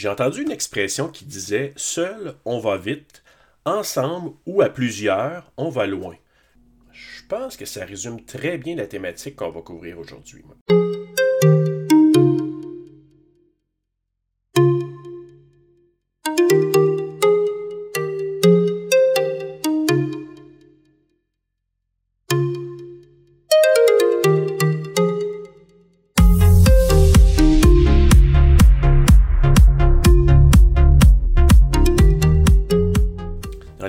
[0.00, 3.22] J'ai entendu une expression qui disait Seul, on va vite,
[3.66, 6.16] ensemble ou à plusieurs, on va loin.
[6.90, 10.42] Je pense que ça résume très bien la thématique qu'on va couvrir aujourd'hui.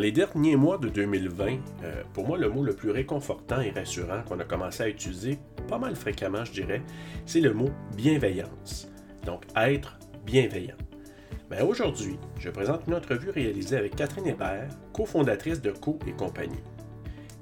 [0.09, 1.45] Derniers mois de 2020,
[1.83, 5.37] euh, pour moi, le mot le plus réconfortant et rassurant qu'on a commencé à utiliser
[5.67, 6.81] pas mal fréquemment, je dirais,
[7.27, 8.89] c'est le mot bienveillance.
[9.27, 10.77] Donc, être bienveillant.
[11.51, 16.63] Mais aujourd'hui, je présente une entrevue réalisée avec Catherine Hébert, cofondatrice de Co et compagnie.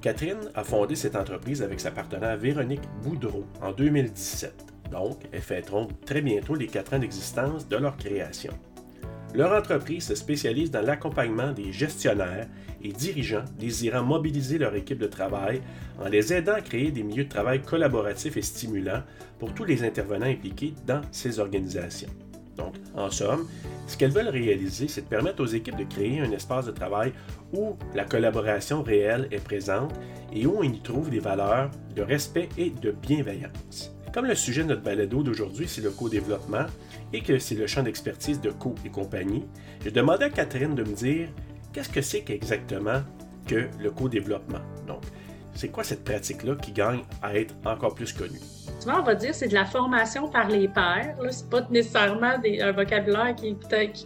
[0.02, 4.66] Catherine a fondé cette entreprise avec sa partenaire Véronique Boudreau en 2017.
[4.92, 8.54] Donc, elles fêteront très bientôt les quatre ans d'existence de leur création.
[9.36, 12.48] Leur entreprise se spécialise dans l'accompagnement des gestionnaires
[12.82, 15.62] et dirigeants désirant mobiliser leur équipe de travail
[16.00, 19.04] en les aidant à créer des milieux de travail collaboratifs et stimulants
[19.38, 22.10] pour tous les intervenants impliqués dans ces organisations.
[22.58, 23.48] Donc, en somme,
[23.88, 27.14] ce qu'elles veulent réaliser, c'est de permettre aux équipes de créer un espace de travail
[27.54, 29.94] où la collaboration réelle est présente
[30.34, 33.96] et où on y trouve des valeurs de respect et de bienveillance.
[34.14, 36.66] Comme le sujet de notre balado d'aujourd'hui, c'est le co-développement
[37.14, 39.46] et que c'est le champ d'expertise de Co et compagnie,
[39.84, 41.30] j'ai demandé à Catherine de me dire
[41.74, 43.02] qu'est-ce que c'est exactement
[43.46, 44.62] que le co-développement?
[44.88, 45.04] Donc,
[45.54, 48.40] c'est quoi cette pratique-là qui gagne à être encore plus connue?
[48.80, 51.16] Souvent, on va dire c'est de la formation par les pairs.
[51.32, 53.56] Ce n'est pas nécessairement un vocabulaire qui,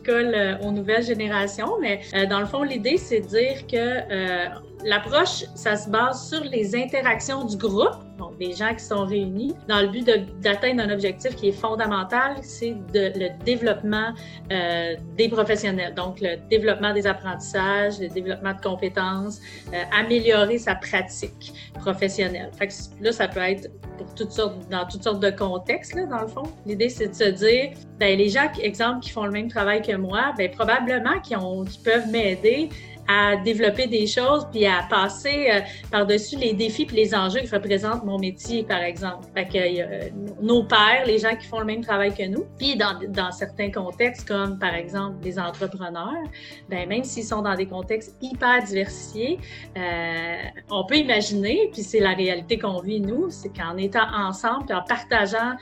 [0.03, 3.77] colle euh, aux nouvelles générations, mais euh, dans le fond, l'idée, c'est de dire que
[3.77, 4.49] euh,
[4.83, 7.99] l'approche, ça se base sur les interactions du groupe
[8.47, 10.05] des gens qui sont réunis dans le but
[10.41, 14.13] d'atteindre un objectif qui est fondamental, c'est le développement
[14.51, 19.39] euh, des professionnels, donc le développement des apprentissages, le développement de compétences,
[19.73, 22.49] euh, améliorer sa pratique professionnelle.
[22.57, 26.21] Fait que là, ça peut être pour toutes sortes, dans toutes sortes de contextes, dans
[26.21, 26.43] le fond.
[26.65, 29.95] L'idée, c'est de se dire, ben, les gens, exemple, qui font le même travail que
[29.95, 32.69] moi, ben, probablement qui, ont, qui peuvent m'aider
[33.07, 35.59] à développer des choses puis à passer euh,
[35.91, 39.27] par-dessus les défis puis les enjeux que représente mon métier, par exemple.
[39.33, 40.09] Fait que euh,
[40.41, 43.71] nos pairs, les gens qui font le même travail que nous, puis dans, dans certains
[43.71, 46.23] contextes comme par exemple des entrepreneurs,
[46.69, 49.39] ben même s'ils sont dans des contextes hyper diversifiés,
[49.77, 50.35] euh,
[50.71, 54.75] on peut imaginer, puis c'est la réalité qu'on vit nous, c'est qu'en étant ensemble puis
[54.75, 55.53] en partageant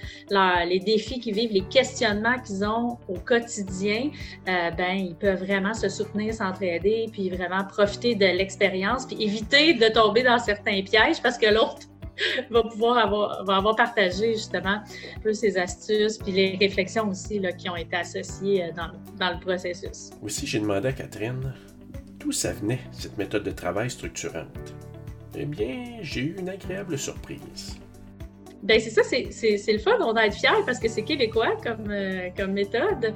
[0.67, 4.09] les défis qu'ils vivent, les questionnements qu'ils ont au quotidien,
[4.45, 9.87] ben ils peuvent vraiment se soutenir, s'entraider puis vraiment profiter de l'expérience, puis éviter de
[9.87, 11.87] tomber dans certains pièges parce que l'autre
[12.49, 14.79] va pouvoir avoir, va avoir partagé justement
[15.15, 18.91] un peu ses astuces, puis les réflexions aussi là, qui ont été associées euh, dans,
[19.17, 20.11] dans le processus.
[20.21, 21.53] Aussi, j'ai demandé à Catherine
[22.21, 24.73] d'où ça venait, cette méthode de travail structurante?
[25.35, 27.77] Eh bien, j'ai eu une agréable surprise.
[28.63, 31.89] Ben c'est ça, c'est le fun, on doit être fiers parce que c'est québécois comme,
[31.89, 33.13] euh, comme méthode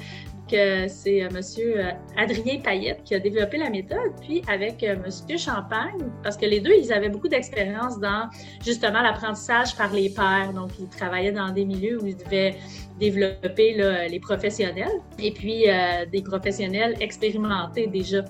[0.50, 4.96] que c'est euh, Monsieur euh, Adrien Payette qui a développé la méthode, puis avec euh,
[5.04, 8.30] Monsieur Champagne, parce que les deux, ils avaient beaucoup d'expérience dans
[8.64, 10.54] justement l'apprentissage par les pairs.
[10.54, 12.56] Donc, ils travaillaient dans des milieux où ils devaient
[13.00, 13.74] développer
[14.10, 15.66] les professionnels et puis
[16.12, 18.24] des professionnels expérimentés déjà.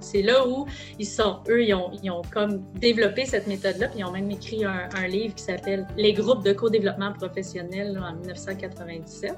[0.00, 0.66] c'est là où
[0.98, 4.30] ils sont, eux, ils ont, ils ont comme développé cette méthode-là, puis ils ont même
[4.30, 9.34] écrit un, livre qui s'appelle Les groupes de co-développement professionnel en 1997.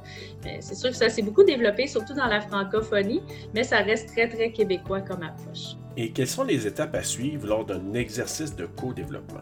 [0.60, 3.22] C'est sûr que ça s'est beaucoup développé, surtout dans la francophonie,
[3.54, 5.76] mais ça reste très, très québécois comme approche.
[5.96, 9.40] Et quelles sont les étapes à suivre lors d'un exercice de co-développement?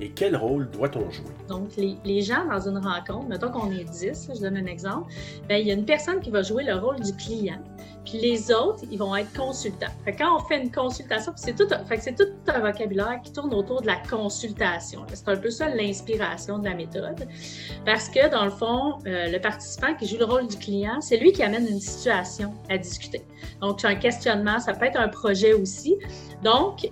[0.00, 1.24] Et quel rôle doit-on jouer?
[1.48, 5.10] Donc, les, gens dans une rencontre, mettons qu'on est 10, je donne un exemple,
[5.48, 7.62] bien, il y a une personne qui va jouer le rôle du client.
[8.06, 9.90] Puis les autres, ils vont être consultants.
[10.04, 11.68] Fait quand on fait une consultation, c'est tout,
[11.98, 15.04] c'est tout un vocabulaire qui tourne autour de la consultation.
[15.12, 17.26] C'est un peu ça l'inspiration de la méthode.
[17.84, 21.16] Parce que dans le fond, euh, le participant qui joue le rôle du client, c'est
[21.16, 23.22] lui qui amène une situation à discuter.
[23.60, 25.96] Donc, c'est un questionnement, ça peut être un projet aussi.
[26.44, 26.88] Donc,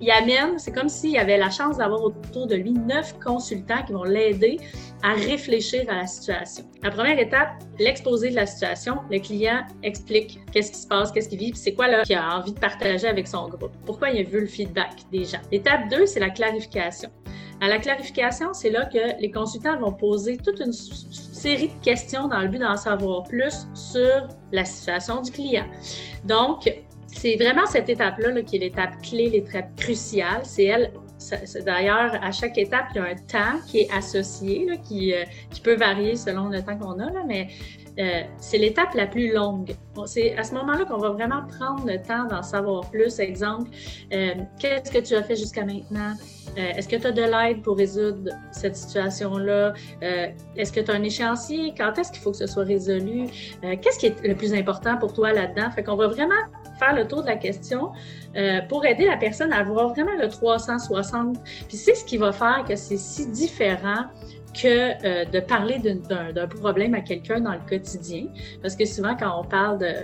[0.00, 3.92] il amène, c'est comme s'il avait la chance d'avoir autour de lui neuf consultants qui
[3.92, 4.58] vont l'aider
[5.02, 6.64] à réfléchir à la situation.
[6.82, 7.48] La première étape,
[7.78, 8.98] l'exposé de la situation.
[9.10, 12.36] Le client explique qu'est-ce qui se passe, qu'est-ce qu'il vit, c'est quoi là qu'il a
[12.36, 13.72] envie de partager avec son groupe?
[13.86, 15.40] Pourquoi il veut le feedback des gens?
[15.50, 17.10] L'étape 2, c'est la clarification.
[17.62, 22.26] À la clarification, c'est là que les consultants vont poser toute une série de questions
[22.26, 25.66] dans le but d'en savoir plus sur la situation du client.
[26.24, 26.72] Donc,
[27.06, 30.40] c'est vraiment cette étape-là qui est l'étape clé, l'étape cruciale.
[30.44, 30.92] C'est elle.
[31.66, 35.60] D'ailleurs, à chaque étape, il y a un temps qui est associé, qui, euh, qui
[35.60, 37.48] peut varier selon le temps qu'on a, là, mais
[38.00, 39.74] euh, c'est l'étape la plus longue.
[40.06, 43.18] C'est à ce moment-là qu'on va vraiment prendre le temps d'en savoir plus.
[43.18, 43.70] Exemple,
[44.12, 46.14] euh, qu'est-ce que tu as fait jusqu'à maintenant?
[46.56, 49.74] Euh, est-ce que tu as de l'aide pour résoudre cette situation-là?
[50.56, 51.74] est-ce que tu as un échéancier?
[51.76, 53.26] Quand est-ce qu'il faut que ce soit résolu?
[53.62, 55.70] qu'est-ce qui est le plus important pour toi là-dedans?
[55.70, 56.34] Fait qu'on va vraiment
[56.78, 57.90] faire le tour de la question
[58.68, 61.36] pour aider la personne à avoir vraiment le 360.
[61.68, 64.06] Puis c'est ce qui va faire que c'est si différent
[64.52, 68.26] que euh, de parler d'un problème à quelqu'un dans le quotidien.
[68.62, 69.94] Parce que souvent, quand on parle de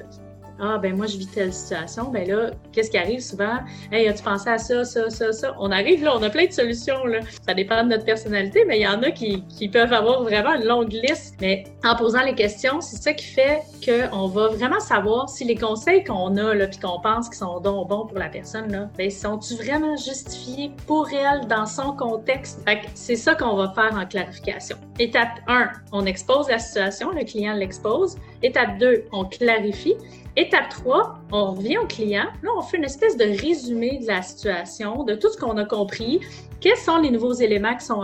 [0.60, 2.10] ah, ben moi, je vis telle situation.
[2.10, 3.58] Ben là, qu'est-ce qui arrive souvent?
[3.92, 5.54] Hey, as-tu pensé à ça, ça, ça, ça?
[5.58, 7.04] On arrive là, on a plein de solutions.
[7.04, 7.20] Là.
[7.46, 10.54] Ça dépend de notre personnalité, mais il y en a qui, qui peuvent avoir vraiment
[10.54, 11.36] une longue liste.
[11.40, 15.56] Mais en posant les questions, c'est ça qui fait qu'on va vraiment savoir si les
[15.56, 19.10] conseils qu'on a, là, puis qu'on pense qu'ils sont bons pour la personne, là, ben,
[19.10, 22.62] sont-ils vraiment justifiés pour elle dans son contexte?
[22.66, 24.76] Fait c'est ça qu'on va faire en clarification.
[24.98, 28.16] Étape 1, on expose la situation, le client l'expose.
[28.42, 29.94] Étape 2, on clarifie.
[30.38, 32.26] Étape 3, on revient au client.
[32.42, 35.64] Là, on fait une espèce de résumé de la situation, de tout ce qu'on a
[35.64, 36.20] compris.
[36.60, 38.02] Quels sont les nouveaux éléments qui, sont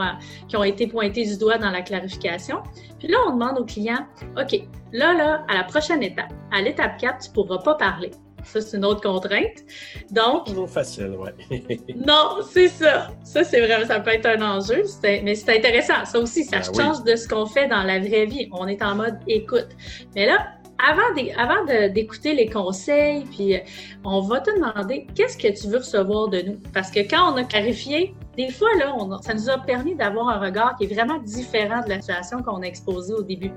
[0.49, 2.62] qui ont été pointés du doigt dans la clarification?
[2.99, 4.06] Puis là, on demande au client,
[4.40, 4.62] OK,
[4.93, 8.11] là, là, à la prochaine étape, à l'étape 4, tu ne pourras pas parler.
[8.44, 9.64] Ça, c'est une autre contrainte.
[10.11, 10.46] Donc.
[10.46, 11.34] Toujours facile, ouais.
[11.94, 13.08] non, c'est ça.
[13.25, 14.82] Ça, c'est vraiment, ça peut être un enjeu.
[15.02, 16.05] Mais c'est intéressant.
[16.06, 18.49] Ça aussi, ça ben change de ce qu'on fait dans la vraie vie.
[18.52, 19.69] On est en mode écoute.
[20.17, 23.61] Mais là, avant d'écouter les conseils, puis euh,
[24.05, 26.58] on va te demander qu'est-ce que tu veux recevoir de nous?
[26.73, 30.40] Parce que quand on a clarifié, des fois, là, ça nous a permis d'avoir un
[30.40, 33.52] regard qui est vraiment différent de la situation qu'on a exposée au début.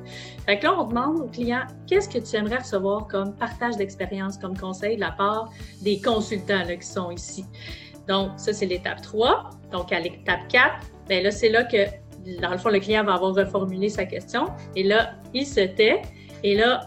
[0.46, 4.38] Fait que là, on demande au client qu'est-ce que tu aimerais recevoir comme partage d'expérience,
[4.38, 5.50] comme conseil de la part
[5.82, 7.46] des consultants qui sont ici?
[8.08, 9.50] Donc, ça, c'est l'étape 3.
[9.72, 10.74] Donc, à l'étape 4,
[11.08, 11.86] bien là, c'est là que,
[12.42, 14.48] dans le fond, le client va avoir reformulé sa question.
[14.76, 16.02] Et là, il se tait.
[16.44, 16.82] Et là,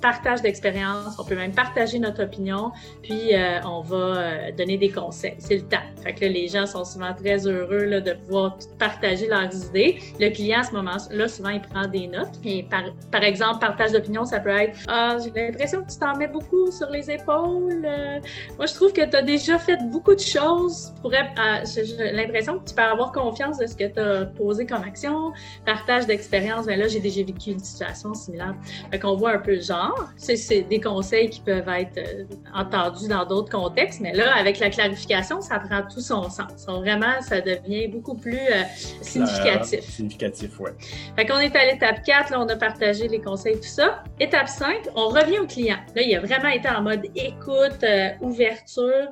[0.00, 1.16] partage d'expérience.
[1.18, 2.72] On peut même partager notre opinion,
[3.02, 5.36] puis euh, on va euh, donner des conseils.
[5.38, 5.82] C'est le temps.
[6.02, 9.98] Fait que les gens sont souvent très heureux là, de pouvoir partager leurs idées.
[10.20, 12.38] Le client, à ce moment-là, souvent, il prend des notes.
[12.44, 16.28] Et par, exemple, partage d'opinion, ça peut être Ah, j'ai l'impression que tu t'en mets
[16.28, 17.84] beaucoup sur les épaules.
[17.84, 18.20] Euh,
[18.56, 20.92] moi, je trouve que tu as déjà fait beaucoup de choses.
[21.04, 25.32] J'ai l'impression que tu peux avoir confiance de ce que tu as posé comme action.
[25.64, 28.54] Partage d'expérience, ben là, j'ai déjà vécu une situation similaire.
[28.90, 30.08] Fait qu'on voit un peu genre.
[30.16, 32.24] C'est des conseils qui peuvent être euh,
[32.54, 36.66] entendus dans d'autres contextes, mais là, avec la clarification, ça prend tout son sens.
[36.66, 38.62] vraiment, ça devient beaucoup plus euh,
[39.00, 39.80] significatif.
[39.80, 40.70] significatif, oui.
[41.16, 44.02] Fait qu'on est à l'étape 4, là, on a partagé les conseils, tout ça.
[44.18, 45.78] Étape 5, on revient au client.
[45.94, 49.08] Là, il a vraiment été en mode écoute, euh, ouverture.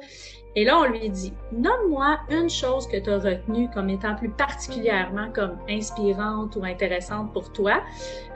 [0.56, 4.30] Et là, on lui dit, nomme-moi une chose que tu as retenue comme étant plus
[4.30, 7.82] particulièrement comme inspirante ou intéressante pour toi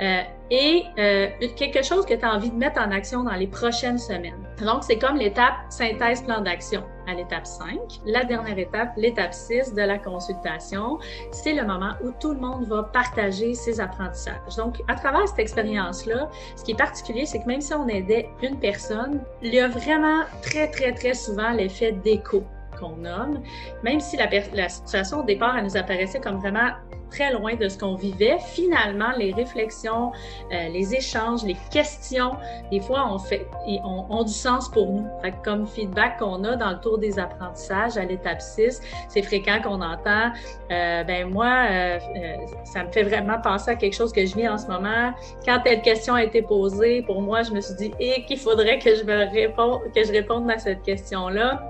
[0.02, 0.20] euh,
[0.50, 3.99] et euh, quelque chose que tu as envie de mettre en action dans les prochaines
[3.99, 4.47] semaines.
[4.58, 7.79] Donc, c'est comme l'étape synthèse plan d'action à l'étape 5.
[8.05, 10.99] La dernière étape, l'étape 6 de la consultation,
[11.32, 14.56] c'est le moment où tout le monde va partager ses apprentissages.
[14.56, 18.29] Donc, à travers cette expérience-là, ce qui est particulier, c'est que même si on aidait
[18.43, 22.44] une personne, il y a vraiment très, très, très souvent l'effet d'écho
[22.80, 23.42] qu'on nomme,
[23.82, 26.70] même si la, situation au départ, elle nous apparaissait comme vraiment
[27.10, 30.12] très loin de ce qu'on vivait, finalement, les réflexions,
[30.52, 32.36] euh, les échanges, les questions,
[32.70, 35.06] des fois, on fait, ont, ont du sens pour nous.
[35.44, 39.80] Comme feedback qu'on a dans le tour des apprentissages à l'étape 6, c'est fréquent qu'on
[39.80, 40.30] entend,
[40.70, 44.34] euh, ben moi, euh, euh, ça me fait vraiment penser à quelque chose que je
[44.34, 45.12] vis en ce moment.
[45.44, 48.78] Quand telle question a été posée, pour moi, je me suis dit, et qu'il faudrait
[48.78, 51.69] que je me réponde, que je réponde à cette question-là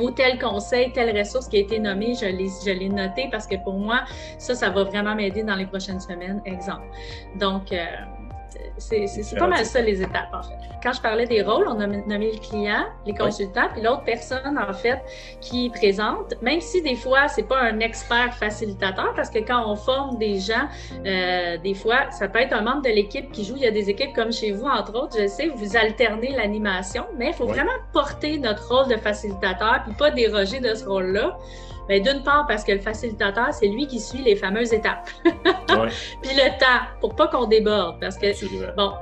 [0.00, 3.74] ou tel conseil, telle ressource qui a été nommée, je l'ai, je parce que pour
[3.74, 4.04] moi,
[4.38, 6.86] ça, ça va vraiment m'aider dans les prochaines semaines, exemple.
[7.38, 7.84] Donc, euh,
[8.78, 10.54] c'est pas mal ça, les étapes, en fait.
[10.82, 14.58] Quand je parlais des rôles, on a nommé le client, les consultants, puis l'autre personne,
[14.58, 15.00] en fait,
[15.40, 19.76] qui présente, même si des fois, c'est pas un expert facilitateur, parce que quand on
[19.76, 20.68] forme des gens,
[21.04, 23.54] euh, des fois, ça peut être un membre de l'équipe qui joue.
[23.56, 27.04] Il y a des équipes comme chez vous, entre autres, je sais, vous alternez l'animation,
[27.16, 31.36] mais il faut vraiment porter notre rôle de facilitateur, puis pas déroger de ce rôle-là.
[31.88, 35.08] Bien, d'une part, parce que le facilitateur, c'est lui qui suit les fameuses étapes.
[35.24, 38.00] Puis le temps, pour pas qu'on déborde.
[38.00, 38.26] Parce que,
[38.76, 38.92] bon,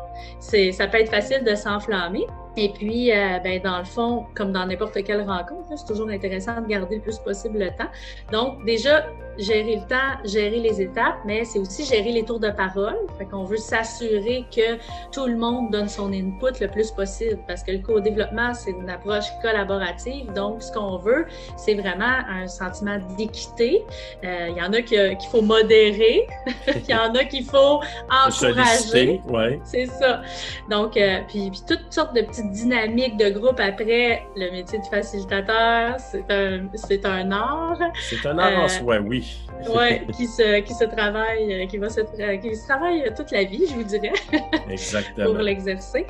[0.41, 2.27] ça peut être facile de s'enflammer.
[2.57, 6.61] Et puis, euh, ben, dans le fond, comme dans n'importe quelle rencontre, c'est toujours intéressant
[6.61, 7.91] de garder le plus possible le temps.
[8.33, 9.05] Donc, déjà,
[9.39, 12.97] gérer le temps, gérer les étapes, mais c'est aussi gérer les tours de parole.
[13.19, 14.77] Fait qu'on veut s'assurer que
[15.13, 18.89] tout le monde donne son input le plus possible parce que le co-développement, c'est une
[18.89, 20.33] approche collaborative.
[20.33, 23.85] Donc, ce qu'on veut, c'est vraiment un sentiment d'équité.
[24.25, 26.27] Euh, il y en a qu'il faut modérer,
[26.69, 29.21] il y en a qu'il faut encourager.
[29.29, 29.61] Ouais.
[29.65, 30.23] C'est ça.
[30.71, 34.23] Donc, euh, puis, puis toutes sortes de petites dynamiques de groupe après.
[34.37, 37.79] Le métier de facilitateur, c'est un, c'est un art.
[38.01, 39.39] C'est un art en euh, oui.
[39.69, 43.67] Oui, qui se, qui se travaille, qui va se, qui se travaille toute la vie,
[43.69, 44.13] je vous dirais.
[44.71, 45.33] Exactement.
[45.33, 46.07] pour l'exercer.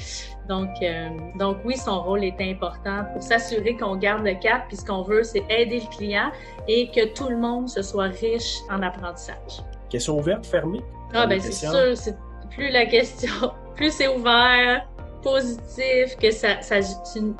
[0.48, 4.68] Donc, euh, donc oui, son rôle est important pour s'assurer qu'on garde le cap.
[4.68, 6.30] Puis ce qu'on veut, c'est aider le client
[6.68, 9.62] et que tout le monde se soit riche en apprentissage.
[9.88, 10.82] Question ouverte, fermée?
[11.14, 11.72] Ah, ben c'est sûr.
[11.94, 12.16] C'est
[12.50, 14.86] plus la question, plus c'est ouvert,
[15.26, 16.76] positif, que ça, ça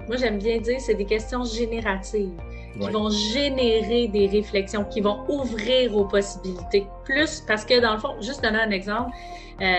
[0.09, 2.37] moi j'aime bien dire, c'est des questions génératives
[2.81, 6.87] qui vont générer des réflexions, qui vont ouvrir aux possibilités.
[7.05, 9.11] Plus parce que dans le fond, juste donner un exemple,
[9.63, 9.79] euh,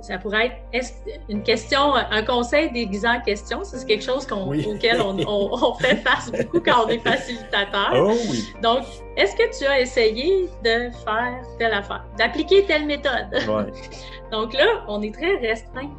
[0.00, 0.88] ça, pourrait être
[1.28, 3.60] une question, un conseil déguisé en question.
[3.64, 7.90] C'est quelque chose auquel on, on, fait face beaucoup quand on est facilitateur.
[7.94, 8.44] Oh, oui.
[8.62, 8.84] Donc,
[9.16, 13.28] est-ce que tu as essayé de faire telle affaire, d'appliquer telle méthode?
[14.32, 15.90] Donc là, on est très restreint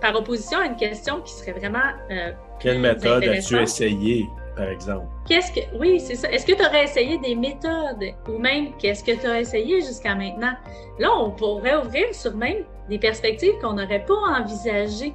[0.00, 1.78] par opposition à une question qui serait vraiment.
[2.10, 4.26] Euh, Quelle méthode as-tu essayé,
[4.56, 5.06] par exemple?
[5.26, 5.60] Qu'est-ce que.
[5.78, 6.30] Oui, c'est ça.
[6.30, 10.14] Est-ce que tu aurais essayé des méthodes ou même qu'est-ce que tu as essayé jusqu'à
[10.14, 10.52] maintenant?
[10.98, 15.14] Là, on pourrait ouvrir sur même des perspectives qu'on n'aurait pas envisagées.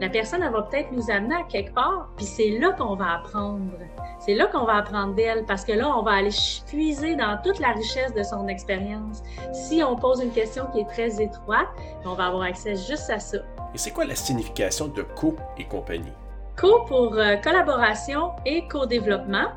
[0.00, 3.14] La personne, elle va peut-être nous amener à quelque part, puis c'est là qu'on va
[3.14, 3.72] apprendre.
[4.18, 6.30] C'est là qu'on va apprendre d'elle, parce que là, on va aller
[6.66, 9.22] puiser dans toute la richesse de son expérience.
[9.52, 11.68] Si on pose une question qui est très étroite,
[12.04, 13.38] on va avoir accès juste à ça.
[13.74, 16.12] Et c'est quoi la signification de co et compagnie?
[16.56, 19.48] Co pour euh, collaboration et co-développement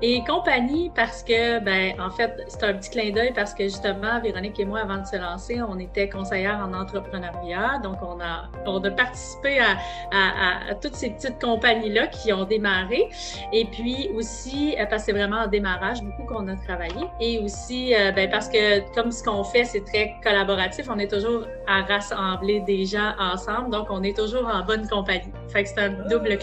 [0.00, 4.18] et compagnie parce que, ben, en fait, c'est un petit clin d'œil parce que justement,
[4.22, 7.80] Véronique et moi, avant de se lancer, on était conseillères en entrepreneuriat.
[7.82, 9.76] Donc, on a, on a participé à,
[10.10, 13.10] à, à, toutes ces petites compagnies-là qui ont démarré.
[13.52, 17.04] Et puis aussi, euh, parce que c'est vraiment en démarrage, beaucoup qu'on a travaillé.
[17.20, 21.12] Et aussi, euh, ben, parce que comme ce qu'on fait, c'est très collaboratif, on est
[21.12, 23.70] toujours à rassembler des gens ensemble.
[23.70, 25.32] Donc, on est toujours en bonne compagnie.
[25.48, 26.37] Fait que c'est un double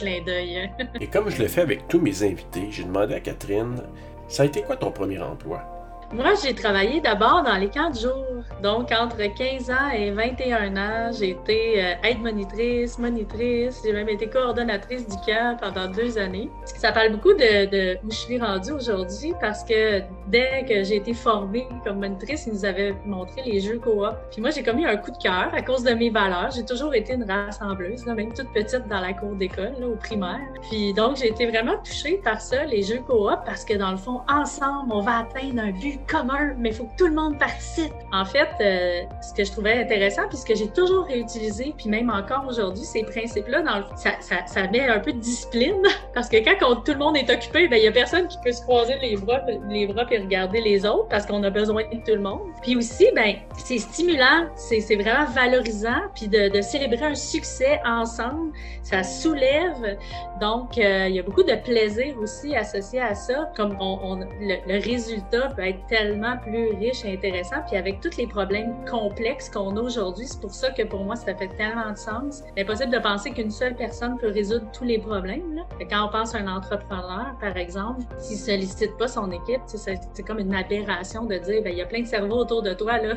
[1.00, 3.82] Et comme je le fais avec tous mes invités, j'ai demandé à Catherine,
[4.28, 5.75] ça a été quoi ton premier emploi?
[6.14, 8.26] Moi, j'ai travaillé d'abord dans les camps de jour.
[8.62, 13.82] Donc, entre 15 ans et 21 ans, j'ai été euh, aide-monitrice, monitrice.
[13.84, 16.50] J'ai même été coordonnatrice du camp pendant deux années.
[16.66, 21.14] Ça parle beaucoup de, où je suis rendue aujourd'hui parce que dès que j'ai été
[21.14, 24.16] formée comme monitrice, ils nous avaient montré les jeux coop.
[24.32, 26.52] Puis moi, j'ai commis un coup de cœur à cause de mes valeurs.
[26.52, 30.40] J'ai toujours été une rassembleuse, même toute petite dans la cour d'école, au primaire.
[30.70, 33.98] Puis donc, j'ai été vraiment touchée par ça, les jeux coop, parce que dans le
[33.98, 37.38] fond, ensemble, on va atteindre un but commun, mais il faut que tout le monde
[37.40, 37.94] participe.
[38.12, 41.90] En fait, euh, ce que je trouvais intéressant, puis ce que j'ai toujours réutilisé, puis
[41.90, 43.64] même encore aujourd'hui, ces principes-là,
[43.96, 45.82] ça, ça, ça, met un peu de discipline,
[46.14, 48.52] parce que quand tout le monde est occupé, ben, il n'y a personne qui peut
[48.52, 51.98] se croiser les bras, les bras et regarder les autres, parce qu'on a besoin de
[51.98, 52.42] tout le monde.
[52.62, 58.52] Puis aussi, ben, c'est stimulant, c'est vraiment valorisant, puis de, de, célébrer un succès ensemble,
[58.84, 59.98] ça soulève.
[60.42, 64.56] Donc, euh, il y a beaucoup de plaisir aussi associé à ça, comme on, le,
[64.68, 67.58] le résultat peut être tellement plus riche et intéressant.
[67.68, 71.16] Puis avec tous les problèmes complexes qu'on a aujourd'hui, c'est pour ça que pour moi,
[71.16, 72.44] ça fait tellement de sens.
[72.56, 75.56] C'est impossible de penser qu'une seule personne peut résoudre tous les problèmes.
[75.56, 75.64] Là.
[75.90, 80.40] Quand on pense à un entrepreneur, par exemple, s'il sollicite pas son équipe, c'est comme
[80.40, 83.16] une aberration de dire, ben, il y a plein de cerveaux autour de toi, là.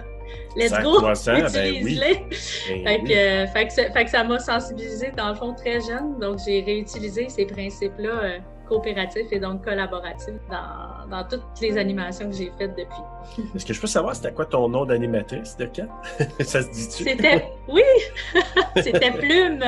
[0.56, 1.00] Let's go!
[1.00, 2.24] Ben utilise-les!
[2.84, 6.18] Ben fait, que, ça m'a sensibilisé dans le fond très jeune.
[6.18, 12.28] Donc, j'ai réutilisé ces principes-là euh, coopératif et donc collaboratif dans, dans toutes les animations
[12.30, 13.46] que j'ai faites depuis.
[13.54, 15.88] Est-ce que je peux savoir c'était quoi ton nom d'animatrice de camp?
[16.40, 17.04] Ça se dit-tu?
[17.04, 17.82] C'était, oui,
[18.76, 19.64] c'était Plume.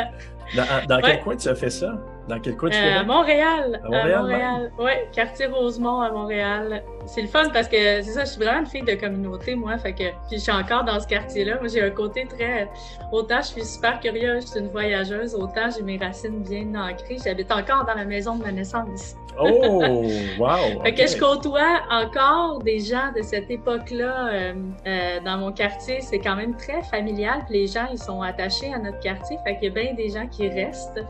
[0.56, 1.94] Dans, dans quel coin tu as fait ça?
[2.30, 3.80] Dans quel coin tu euh, À Montréal.
[3.84, 4.72] À Montréal.
[4.78, 6.84] Oui, quartier Rosemont à Montréal.
[7.06, 9.76] C'est le fun parce que c'est ça, je suis vraiment une fille de communauté, moi.
[9.78, 11.56] Fait que je suis encore dans ce quartier-là.
[11.58, 12.70] Moi, j'ai un côté très.
[13.10, 17.18] Autant je suis super curieuse, je suis une voyageuse, autant j'ai mes racines bien ancrées.
[17.24, 19.16] J'habite encore dans la maison de ma naissance.
[19.38, 19.46] Oh,
[20.38, 20.82] wow!
[20.82, 24.54] fait que je côtoie encore des gens de cette époque-là euh,
[24.86, 26.00] euh, dans mon quartier.
[26.00, 27.40] C'est quand même très familial.
[27.48, 29.36] Puis les gens, ils sont attachés à notre quartier.
[29.44, 31.00] Fait qu'il y a bien des gens qui restent.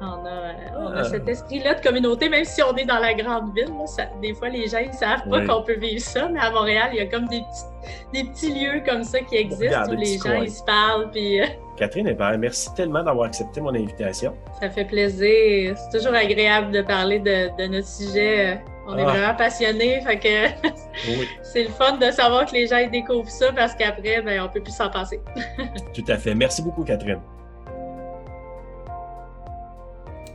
[0.00, 1.04] On a, on a ah.
[1.04, 3.72] cet esprit-là de communauté, même si on est dans la grande ville.
[4.20, 6.98] des fois, les gens, ils savent pas qu'on peut vivre ça, mais à Montréal, il
[6.98, 7.64] y a comme des petits,
[8.12, 11.10] des petits lieux comme ça qui existent où les gens ils se parlent.
[11.10, 14.34] Puis, euh, Catherine Hébert, merci tellement d'avoir accepté mon invitation.
[14.60, 15.76] Ça fait plaisir.
[15.78, 18.60] C'est toujours agréable de parler de, de notre sujet.
[18.88, 19.10] On est ah.
[19.10, 20.68] vraiment passionnés, fait que
[21.42, 24.48] c'est le fun de savoir que les gens ils découvrent ça parce qu'après, ben, on
[24.48, 25.20] peut plus s'en passer.
[25.94, 26.34] Tout à fait.
[26.34, 27.20] Merci beaucoup, Catherine.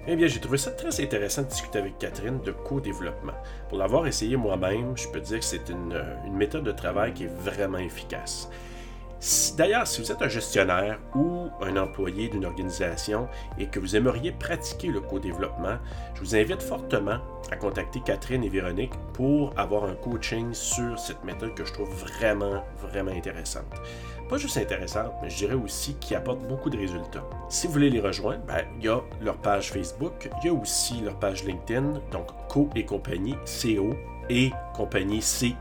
[0.08, 3.36] Eh bien, j'ai trouvé ça très intéressant de discuter avec Catherine de co-développement.
[3.70, 7.26] Pour l'avoir essayé moi-même, je peux dire que c'est une, une, méthode de travail qui
[7.26, 8.50] est vraiment efficace.
[9.56, 13.28] D'ailleurs, si vous êtes un gestionnaire ou un employé d'une organisation
[13.60, 15.78] et que vous aimeriez pratiquer le co-développement,
[16.16, 17.20] je vous invite fortement
[17.52, 21.90] à contacter Catherine et Véronique pour avoir un coaching sur cette méthode que je trouve
[21.90, 23.76] vraiment, vraiment intéressante
[24.32, 27.30] pas juste intéressante, mais je dirais aussi qui apporte beaucoup de résultats.
[27.50, 30.54] Si vous voulez les rejoindre, ben, il y a leur page Facebook, il y a
[30.54, 33.94] aussi leur page LinkedIn, donc Co et compagnie, CO
[34.30, 35.56] et compagnie CIE.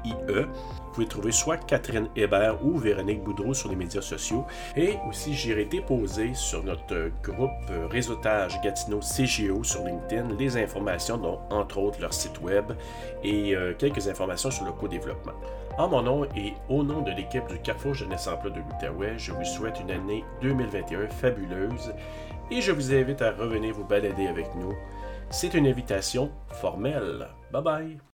[0.91, 4.45] Vous pouvez trouver soit Catherine Hébert ou Véronique Boudreau sur les médias sociaux.
[4.77, 7.51] Et aussi, j'irai déposer sur notre groupe
[7.91, 12.73] Réseautage Gatineau CGO sur LinkedIn les informations, dont entre autres leur site web
[13.23, 15.35] et euh, quelques informations sur le co-développement.
[15.79, 19.31] En mon nom et au nom de l'équipe du Carrefour Jeunesse Emploi de l'Outaouais, je
[19.31, 21.93] vous souhaite une année 2021 fabuleuse
[22.51, 24.75] et je vous invite à revenir vous balader avec nous.
[25.31, 27.29] C'est une invitation formelle.
[27.53, 28.10] Bye bye!